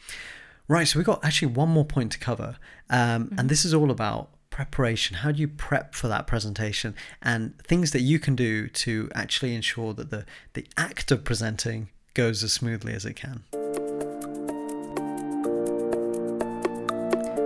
[0.67, 2.57] Right, so we've got actually one more point to cover,
[2.91, 3.39] um, mm-hmm.
[3.39, 5.15] and this is all about preparation?
[5.15, 6.93] How do you prep for that presentation?
[7.21, 11.87] And things that you can do to actually ensure that the, the act of presenting
[12.13, 13.45] goes as smoothly as it can.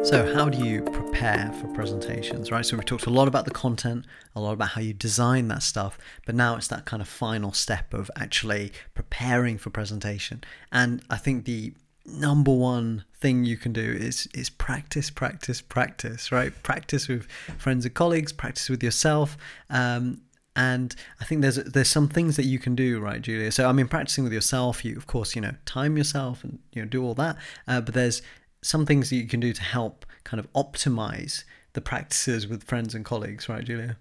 [0.04, 2.65] So, how do you prepare for presentations, right?
[2.65, 5.62] So, we talked a lot about the content, a lot about how you design that
[5.62, 10.43] stuff, but now it's that kind of final step of actually preparing for presentation.
[10.71, 16.31] And I think the number one thing you can do is is practice practice practice
[16.31, 17.25] right practice with
[17.57, 19.37] friends and colleagues practice with yourself
[19.69, 20.21] um,
[20.55, 23.51] and I think there's there's some things that you can do, right, Julia?
[23.51, 26.81] So I mean, practicing with yourself, you of course you know time yourself and you
[26.81, 27.37] know do all that,
[27.67, 28.21] uh, but there's
[28.61, 32.93] some things that you can do to help kind of optimize the practices with friends
[32.93, 33.97] and colleagues, right, Julia?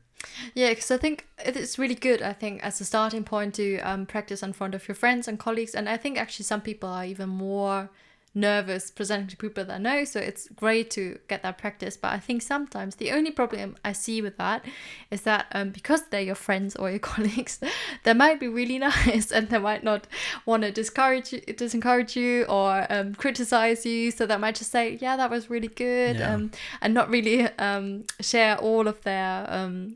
[0.54, 2.22] Yeah, because I think it's really good.
[2.22, 5.38] I think as a starting point to um, practice in front of your friends and
[5.38, 7.90] colleagues, and I think actually some people are even more
[8.35, 10.04] nervous presenting to people that I know.
[10.04, 11.96] So it's great to get that practice.
[11.96, 14.64] But I think sometimes the only problem I see with that
[15.11, 17.61] is that um, because they're your friends or your colleagues,
[18.04, 20.06] they might be really nice and they might not
[20.46, 24.11] want to discourage you, disencourage you or um, criticize you.
[24.11, 26.35] So they might just say, "Yeah, that was really good," yeah.
[26.35, 29.94] um, and not really um, share all of their um,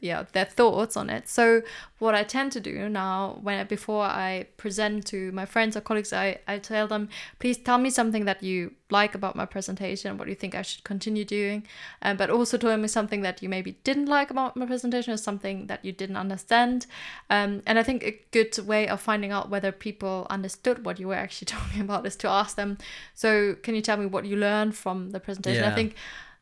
[0.00, 1.28] yeah their thoughts on it.
[1.28, 1.62] So
[1.98, 6.12] what i tend to do now when before i present to my friends or colleagues
[6.12, 10.28] i, I tell them please tell me something that you like about my presentation what
[10.28, 11.66] you think i should continue doing.
[12.02, 15.16] Um, but also tell me something that you maybe didn't like about my presentation or
[15.16, 16.86] something that you didn't understand.
[17.30, 21.08] Um, and i think a good way of finding out whether people understood what you
[21.08, 22.78] were actually talking about is to ask them
[23.14, 25.62] so can you tell me what you learned from the presentation?
[25.62, 25.70] Yeah.
[25.70, 25.94] i think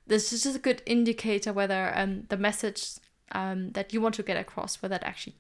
[0.06, 2.98] this is just a good indicator whether um, the message
[3.34, 5.36] um, that you want to get across, whether that actually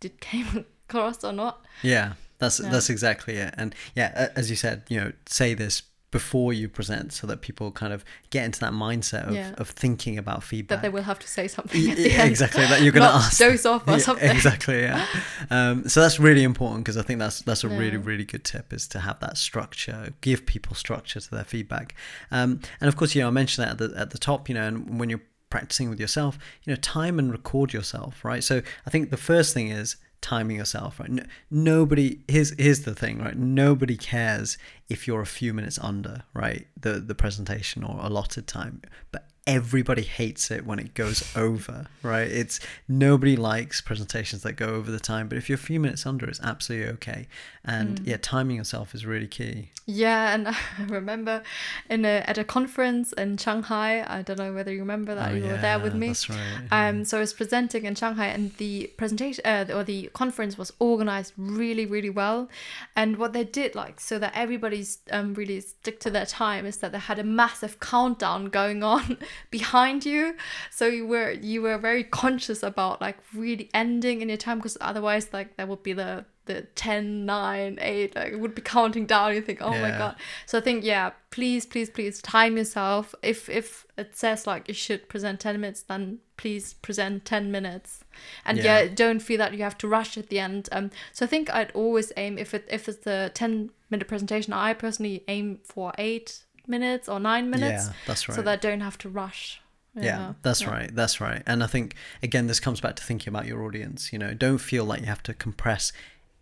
[0.00, 1.64] did came across or not.
[1.82, 2.70] Yeah, that's yeah.
[2.70, 3.54] that's exactly it.
[3.56, 5.82] And yeah, as you said, you know, say this
[6.14, 9.52] before you present so that people kind of get into that mindset of, yeah.
[9.58, 12.92] of thinking about feedback that they will have to say something yeah, exactly that you're
[12.92, 15.04] going to ask dose off or yeah, something exactly yeah
[15.50, 18.72] um, so that's really important because i think that's that's a really really good tip
[18.72, 21.96] is to have that structure give people structure to their feedback
[22.30, 24.54] um, and of course you know i mentioned that at the, at the top you
[24.54, 25.20] know and when you're
[25.54, 28.42] practicing with yourself, you know, time and record yourself, right?
[28.42, 31.08] So I think the first thing is timing yourself, right?
[31.08, 33.38] No, nobody here's here's the thing, right?
[33.38, 36.66] Nobody cares if you're a few minutes under, right?
[36.80, 42.26] The the presentation or allotted time, but everybody hates it when it goes over, right?
[42.30, 46.06] It's nobody likes presentations that go over the time, but if you're a few minutes
[46.06, 47.28] under, it's absolutely okay.
[47.62, 48.06] And Mm.
[48.06, 49.70] yeah, timing yourself is really key.
[49.86, 50.56] Yeah, and I
[50.88, 51.42] remember
[51.90, 54.02] in a, at a conference in Shanghai.
[54.08, 56.08] I don't know whether you remember that Oh, you were there with me.
[56.08, 56.38] That's right.
[56.70, 60.72] Um, so I was presenting in Shanghai, and the presentation uh, or the conference was
[60.78, 62.48] organized really, really well.
[62.96, 66.78] And what they did, like, so that everybody's um, really stick to their time, is
[66.78, 69.18] that they had a massive countdown going on
[69.50, 70.36] behind you.
[70.70, 74.76] So you were you were very conscious about like really ending in your time, because
[74.80, 79.06] otherwise, like, that would be the the 10 9 8 like it would be counting
[79.06, 79.34] down.
[79.34, 80.16] You think oh my god.
[80.44, 83.14] So i think yeah please please please time yourself.
[83.22, 88.04] If if it says like you should present 10 minutes then please present 10 minutes.
[88.44, 88.88] And yeah, Yeah.
[88.94, 90.68] don't feel that you have to rush at the end.
[90.70, 94.52] Um so i think i'd always aim if it if it's a 10 minute presentation
[94.52, 98.34] i personally aim for eight minutes or nine minutes yeah, that's right.
[98.34, 99.60] so that don't have to rush
[99.96, 100.70] yeah, that's yeah.
[100.70, 104.12] right that's right and i think again this comes back to thinking about your audience
[104.12, 105.92] you know don't feel like you have to compress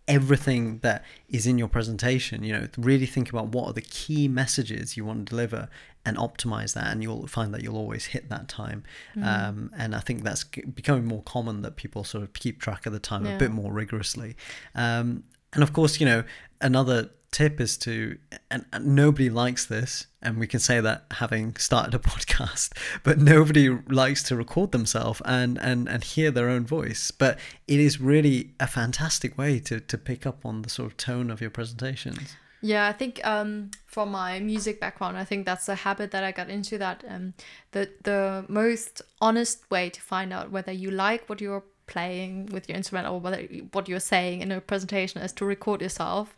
[0.08, 4.26] everything that is in your presentation you know really think about what are the key
[4.26, 5.68] messages you want to deliver
[6.04, 8.82] and optimize that and you'll find that you'll always hit that time
[9.14, 9.24] Mm.
[9.48, 12.92] um, and i think that's becoming more common that people sort of keep track of
[12.92, 14.34] the time a bit more rigorously
[14.74, 16.24] um, and of course you know
[16.60, 18.16] another tip is to
[18.50, 22.70] and, nobody likes this and we can say that having started a podcast
[23.02, 27.80] but nobody likes to record themselves and and and hear their own voice but it
[27.80, 31.40] is really a fantastic way to to pick up on the sort of tone of
[31.40, 36.12] your presentations Yeah, I think um, from my music background, I think that's a habit
[36.12, 36.78] that I got into.
[36.78, 37.34] That um,
[37.72, 42.68] the the most honest way to find out whether you like what you're playing with
[42.68, 46.34] your instrument or whether what you're saying in a presentation is to record yourself.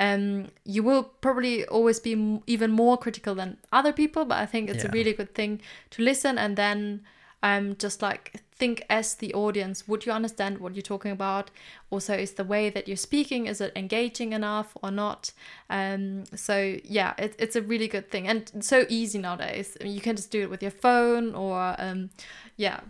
[0.00, 4.46] Um, you will probably always be m- even more critical than other people, but I
[4.46, 5.60] think it's a really good thing
[5.90, 7.02] to listen and then
[7.42, 9.88] um, just like think as the audience.
[9.88, 11.50] Would you understand what you're talking about?
[11.90, 15.32] Also is the way that you're speaking is it engaging enough or not?
[15.68, 19.76] Um, so yeah it, it's a really good thing and so easy nowadays.
[19.80, 22.10] I mean, you can just do it with your phone or um,
[22.56, 22.80] yeah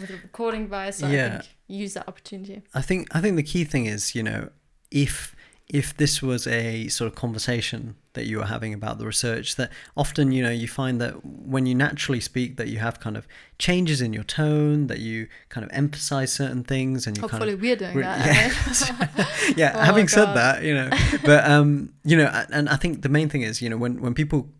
[0.00, 1.26] with a recording device so Yeah.
[1.26, 4.50] I think use that opportunity I think I think the key thing is, you know,
[4.90, 5.34] if
[5.72, 9.70] if this was a sort of conversation that you were having about the research, that
[9.96, 13.26] often you know you find that when you naturally speak, that you have kind of
[13.58, 17.54] changes in your tone, that you kind of emphasize certain things, and you kind hopefully
[17.54, 19.72] of we're doing re- that yeah, yeah.
[19.74, 20.90] Oh having said that, you know,
[21.24, 24.12] but um, you know, and I think the main thing is, you know, when when
[24.12, 24.50] people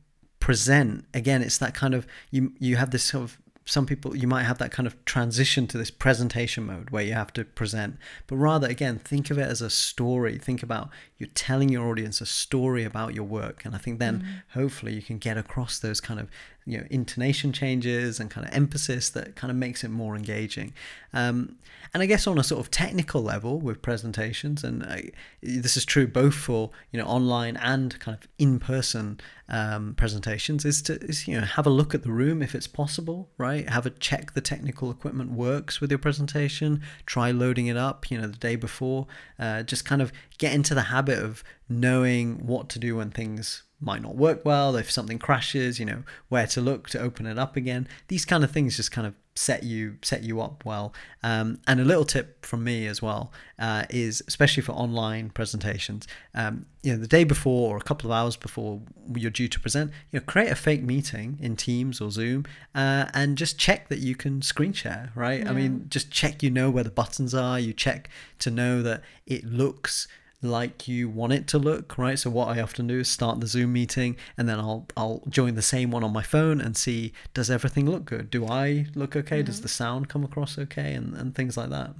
[0.40, 4.26] present again, it's that kind of you you have this sort of some people you
[4.26, 7.96] might have that kind of transition to this presentation mode where you have to present.
[8.26, 10.38] But rather again think of it as a story.
[10.38, 13.64] Think about you're telling your audience a story about your work.
[13.64, 14.42] And i think then mm.
[14.54, 16.28] hopefully you can get across those kind of
[16.66, 20.72] you know intonation changes and kind of emphasis that kind of makes it more engaging.
[21.12, 21.58] Um,
[21.94, 24.96] and i guess on a sort of technical level with presentations and uh,
[25.42, 30.80] this is true both for you know online and kind of in-person um, presentations is
[30.82, 33.68] to is, you know have a look at the room if it's possible right?
[33.68, 38.18] Have a check the technical equipment works with your presentation try loading it up you
[38.18, 39.06] know the day before
[39.38, 43.62] uh, just kind of get into the habit of knowing what to do when things
[43.82, 47.38] might not work well if something crashes you know where to look to open it
[47.38, 47.88] up again.
[48.08, 50.92] These kind of things just kind of set you set you up well.
[51.22, 56.06] Um, and a little tip from me as well uh, is especially for online presentations
[56.34, 58.80] um, you know the day before or a couple of hours before
[59.14, 63.06] you're due to present you know create a fake meeting in teams or zoom uh,
[63.14, 65.46] and just check that you can screen share right?
[65.46, 67.58] I mean just check you know where the buttons are.
[67.58, 70.08] You check to know that it looks
[70.42, 72.18] like you want it to look, right?
[72.18, 75.54] So what I often do is start the Zoom meeting and then I'll I'll join
[75.54, 78.28] the same one on my phone and see does everything look good?
[78.30, 79.42] Do I look okay?
[79.42, 80.94] Does the sound come across okay?
[80.94, 81.94] And and things like that.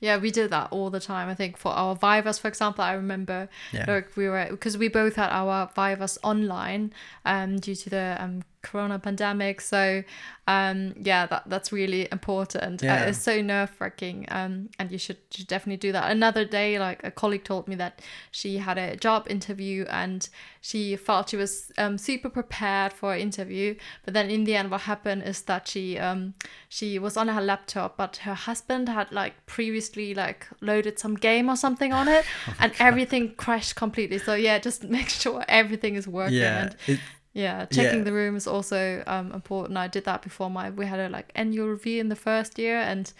[0.00, 1.28] Yeah, we did that all the time.
[1.28, 3.84] I think for our Vivas, for example, I remember Yeah.
[3.88, 6.92] like we were because we both had our Vivas online
[7.24, 9.60] um, due to the um, Corona pandemic.
[9.60, 10.02] So
[10.48, 12.82] um, yeah, that that's really important.
[12.82, 13.02] Yeah.
[13.02, 16.10] Uh, it's so nerve wracking, um, and you should, should definitely do that.
[16.10, 20.26] Another day, like a colleague told me that she had a job interview and
[20.62, 23.74] she felt she was um, super prepared for an interview,
[24.06, 26.32] but then in the end, what happened is that she um,
[26.70, 31.50] she was on her laptop, but her husband had like previously like loaded some game
[31.50, 34.16] or something on it, Oh and everything crashed completely.
[34.16, 36.38] So yeah, just make sure everything is working.
[36.38, 36.62] Yeah.
[36.62, 37.00] And It,
[37.38, 38.04] yeah, checking Yeah.
[38.04, 39.78] the room is also um, important.
[39.78, 42.78] I did that before my we had a like annual review in the first year,
[42.80, 43.12] and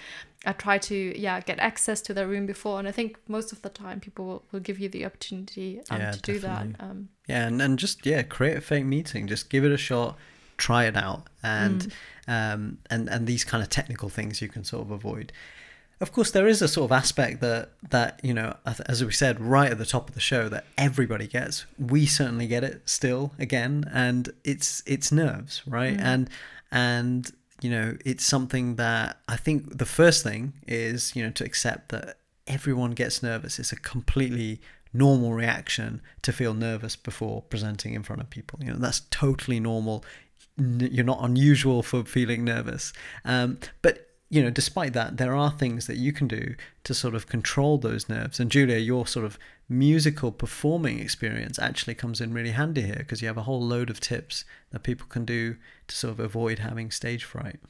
[0.45, 2.81] I try to yeah get access to the room before.
[2.81, 6.01] And I think most of the time people will, will give you the opportunity um,
[6.01, 6.67] Yeah, to do that.
[6.81, 9.29] Um, Yeah, and, and just yeah, create a fake meeting.
[9.29, 10.19] Just give it a shot,
[10.57, 11.93] try it out, and
[12.27, 15.33] um, and and these kind of technical things you can sort of avoid.
[16.01, 19.41] Of course, there is a sort of aspect that that you know, as we said
[19.41, 21.67] right at the top of the show, that everybody gets.
[21.79, 25.97] We certainly get it still again, and it's it's nerves, right?
[25.97, 26.03] Mm.
[26.03, 26.31] And
[26.71, 31.45] and you know, it's something that I think the first thing is you know to
[31.45, 33.59] accept that everyone gets nervous.
[33.59, 34.61] It's a completely
[34.93, 38.59] normal reaction to feel nervous before presenting in front of people.
[38.63, 40.05] You know, that's totally normal.
[40.57, 42.93] You're not unusual for feeling nervous.
[43.25, 46.55] Um, but you know, despite that, there are things that you can do
[46.85, 48.39] to sort of control those nerves.
[48.39, 53.23] And Julia, your sort of musical performing experience actually comes in really handy here because
[53.23, 55.57] you have a whole load of tips that people can do
[55.87, 57.61] to sort of avoid having stage fright.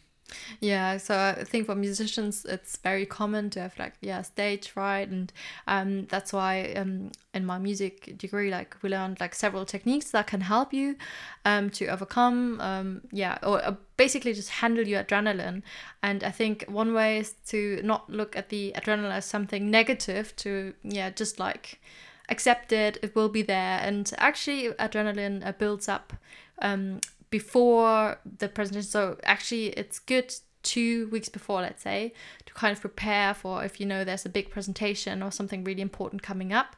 [0.61, 5.09] Yeah, so I think for musicians, it's very common to have like yeah stage fright,
[5.09, 5.33] and
[5.67, 10.27] um, that's why um, in my music degree, like we learned like several techniques that
[10.27, 10.97] can help you
[11.45, 15.63] um, to overcome um, yeah or uh, basically just handle your adrenaline.
[16.03, 20.35] And I think one way is to not look at the adrenaline as something negative,
[20.37, 21.81] to yeah just like
[22.29, 26.13] accept it, it will be there, and actually adrenaline uh, builds up
[26.61, 27.01] um,
[27.31, 28.91] before the presentation.
[28.91, 32.13] So actually, it's good two weeks before, let's say,
[32.45, 35.81] to kind of prepare for if you know there's a big presentation or something really
[35.81, 36.77] important coming up,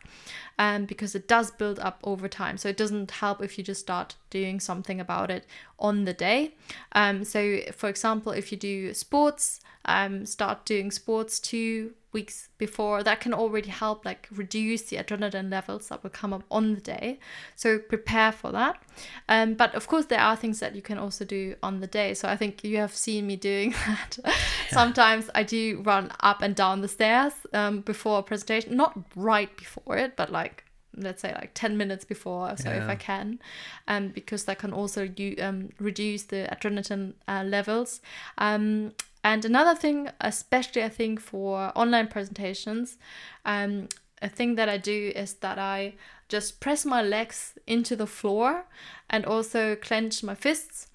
[0.58, 2.56] um, because it does build up over time.
[2.56, 5.46] So it doesn't help if you just start doing something about it
[5.78, 6.54] on the day.
[6.92, 13.02] Um, so, for example, if you do sports, um, start doing sports two weeks before
[13.02, 16.80] that can already help like reduce the adrenaline levels that will come up on the
[16.80, 17.18] day.
[17.54, 18.82] So prepare for that.
[19.28, 22.14] Um, but of course there are things that you can also do on the day.
[22.14, 24.18] So i think you have seen me doing that.
[24.24, 24.32] Yeah.
[24.70, 28.76] sometimes i do run up and down the stairs um, before a presentation.
[28.76, 30.64] Not right before it but like
[30.96, 32.82] let's say like 10 minutes before so yeah.
[32.82, 33.38] if i can.
[33.86, 38.00] Um, because that can also do, um, reduce the adrenaline uh, levels.
[38.38, 38.92] Um,
[39.22, 42.98] and another thing, especially I think for online presentations,
[43.44, 43.88] um,
[44.22, 45.94] a thing that I do is that I
[46.28, 48.66] just press my legs into the floor
[49.08, 50.86] and also clench my fists.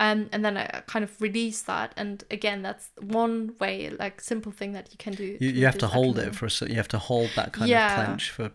[0.00, 1.92] Um, and then I kind of release that.
[1.96, 5.36] And again, that's one way, like simple thing that you can do.
[5.40, 8.00] You, you have to hold it for a, you have to hold that kind yeah.
[8.00, 8.50] of clench for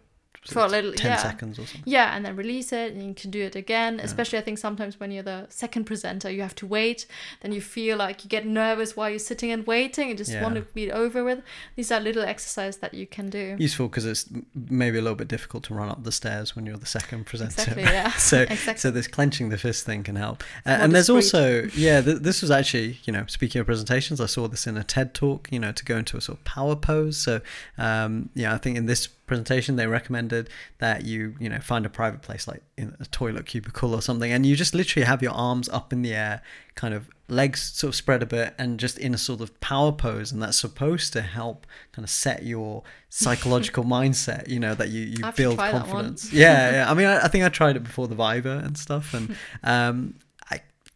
[0.47, 1.17] for a little 10 yeah.
[1.17, 1.83] seconds or something.
[1.85, 3.97] Yeah, and then release it and you can do it again.
[3.97, 4.05] Yeah.
[4.05, 7.05] Especially I think sometimes when you're the second presenter, you have to wait.
[7.41, 10.41] Then you feel like you get nervous while you're sitting and waiting and just yeah.
[10.41, 11.41] want to be over with.
[11.75, 13.55] These are little exercises that you can do.
[13.59, 16.77] Useful because it's maybe a little bit difficult to run up the stairs when you're
[16.77, 17.61] the second presenter.
[17.61, 18.11] Exactly, yeah.
[18.17, 18.77] so exactly.
[18.77, 20.43] so this clenching the fist thing can help.
[20.65, 24.25] Uh, and there's also yeah, th- this was actually, you know, speaking of presentations, I
[24.25, 26.75] saw this in a TED talk, you know, to go into a sort of power
[26.75, 27.17] pose.
[27.17, 27.41] So
[27.77, 30.49] um yeah, I think in this presentation they recommended
[30.79, 34.31] that you you know find a private place like in a toilet cubicle or something
[34.31, 36.41] and you just literally have your arms up in the air
[36.73, 39.91] kind of legs sort of spread a bit and just in a sort of power
[39.91, 44.89] pose and that's supposed to help kind of set your psychological mindset you know that
[44.89, 46.33] you, you build confidence.
[46.33, 46.91] Yeah yeah.
[46.91, 50.15] I mean I, I, think i tried it before the viva and stuff and um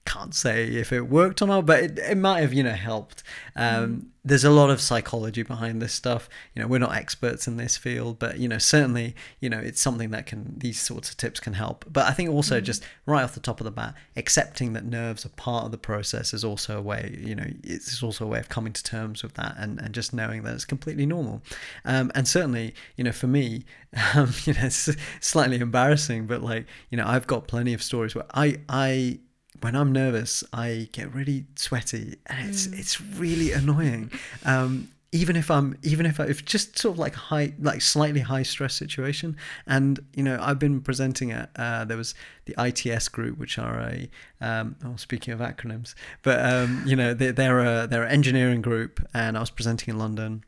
[0.05, 3.23] can't say if it worked or not, but it, it might have, you know, helped.
[3.55, 4.05] Um, mm.
[4.25, 6.29] There's a lot of psychology behind this stuff.
[6.53, 9.81] You know, we're not experts in this field, but you know, certainly, you know, it's
[9.81, 11.85] something that can these sorts of tips can help.
[11.91, 12.63] But I think also mm.
[12.63, 15.77] just right off the top of the bat, accepting that nerves are part of the
[15.77, 17.17] process is also a way.
[17.19, 20.13] You know, it's also a way of coming to terms with that and and just
[20.13, 21.41] knowing that it's completely normal.
[21.85, 23.65] Um, and certainly, you know, for me,
[24.15, 24.89] um, you know, it's
[25.21, 29.19] slightly embarrassing, but like, you know, I've got plenty of stories where I I
[29.63, 32.77] when I'm nervous, I get really sweaty, and it's mm.
[32.77, 34.11] it's really annoying.
[34.45, 38.19] Um, even if I'm even if I, if just sort of like high like slightly
[38.19, 42.13] high stress situation, and you know I've been presenting at uh, there was
[42.45, 44.09] the ITS group, which are a
[44.41, 48.61] um, oh speaking of acronyms, but um, you know they, they're a they're an engineering
[48.61, 50.43] group, and I was presenting in London,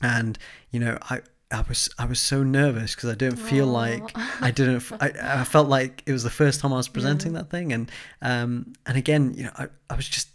[0.00, 0.38] and
[0.70, 3.72] you know I I was I was so nervous because I didn't feel Aww.
[3.72, 7.32] like I didn't I, I felt like it was the first time I was presenting
[7.32, 7.42] yeah.
[7.42, 7.90] that thing and
[8.22, 10.28] um and again you know I, I was just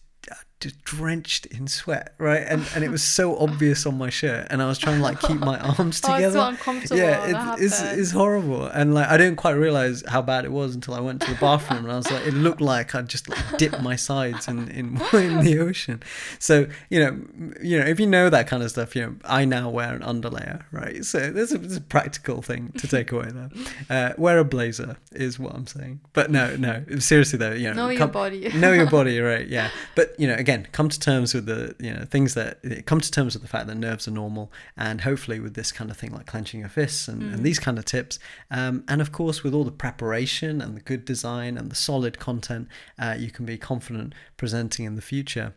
[0.59, 2.43] just drenched in sweat, right?
[2.45, 5.21] And and it was so obvious on my shirt, and I was trying to like
[5.21, 6.23] keep my arms together.
[6.23, 6.97] oh, it's so uncomfortable.
[6.97, 10.75] Yeah, it, it's it's horrible, and like I didn't quite realize how bad it was
[10.75, 13.29] until I went to the bathroom, and I was like, it looked like I just
[13.29, 16.03] like dipped my sides in in in the ocean.
[16.39, 19.45] So you know, you know, if you know that kind of stuff, you know, I
[19.45, 21.05] now wear an underlayer, right?
[21.05, 23.49] So there's a, there's a practical thing to take away there.
[23.89, 27.73] Uh, wear a blazer is what I'm saying, but no, no, seriously though, you know,
[27.73, 29.47] know your body, know your body, right?
[29.47, 30.35] Yeah, but you know.
[30.48, 33.43] Again, again, come to terms with the you know things that come to terms with
[33.43, 36.61] the fact that nerves are normal, and hopefully with this kind of thing like clenching
[36.61, 37.33] your fists and, mm.
[37.33, 38.17] and these kind of tips,
[38.49, 42.17] um, and of course with all the preparation and the good design and the solid
[42.17, 45.53] content, uh, you can be confident presenting in the future.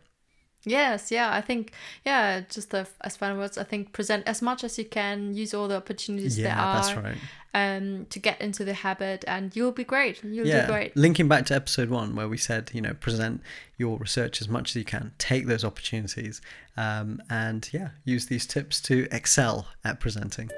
[0.65, 1.73] Yes, yeah, I think
[2.05, 5.53] yeah, just the, as final words, I think present as much as you can, use
[5.53, 6.81] all the opportunities yeah, there are.
[6.81, 7.17] That's right.
[7.55, 10.23] Um, to get into the habit, and you'll be great.
[10.23, 10.65] You'll yeah.
[10.65, 10.97] do great.
[10.97, 13.41] Linking back to episode one, where we said, you know, present
[13.77, 16.41] your research as much as you can, take those opportunities,
[16.77, 20.49] um, and yeah, use these tips to excel at presenting.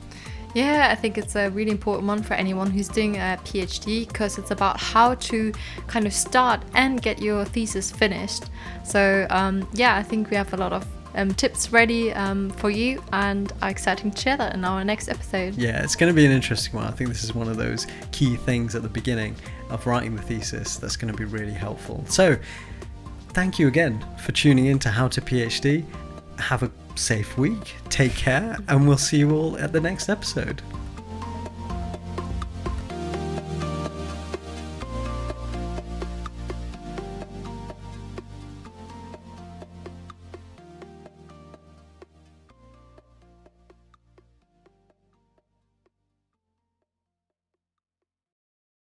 [0.54, 4.38] Yeah, I think it's a really important one for anyone who's doing a PhD because
[4.38, 5.52] it's about how to
[5.86, 8.44] kind of start and get your thesis finished.
[8.84, 12.70] So, um, yeah, I think we have a lot of um, tips ready um, for
[12.70, 15.54] you and are excited to share that in our next episode.
[15.54, 16.86] Yeah, it's going to be an interesting one.
[16.86, 19.36] I think this is one of those key things at the beginning
[19.68, 22.04] of writing the thesis that's going to be really helpful.
[22.08, 22.36] So,
[23.38, 25.84] thank you again for tuning in to How to PhD.
[26.40, 30.60] Have a safe week, take care, and we'll see you all at the next episode.